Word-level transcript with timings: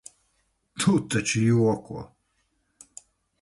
Tu 0.83 0.93
taču 1.15 1.43
joko? 1.49 2.01